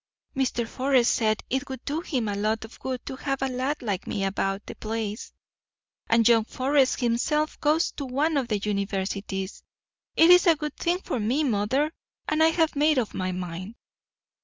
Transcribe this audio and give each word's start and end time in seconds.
Mr. 0.35 0.67
Forrest 0.67 1.13
said 1.13 1.43
it 1.47 1.69
would 1.69 1.85
do 1.85 2.01
him 2.01 2.27
a 2.27 2.33
lot 2.35 2.65
of 2.65 2.79
good 2.79 3.05
to 3.05 3.15
have 3.17 3.39
a 3.43 3.47
lad 3.47 3.83
like 3.83 4.07
me 4.07 4.23
about 4.23 4.65
the 4.65 4.73
place; 4.73 5.31
and 6.09 6.27
young 6.27 6.43
Forrest 6.43 7.01
himself 7.01 7.59
goes 7.59 7.91
to 7.91 8.05
one 8.05 8.35
of 8.35 8.47
the 8.47 8.57
universities. 8.57 9.61
It 10.15 10.31
is 10.31 10.47
a 10.47 10.55
good 10.55 10.75
thing 10.75 11.01
for 11.01 11.19
me, 11.19 11.43
mother, 11.43 11.91
and 12.27 12.41
I 12.41 12.47
have 12.47 12.75
made 12.75 12.97
up 12.97 13.13
my 13.13 13.31
mind." 13.31 13.75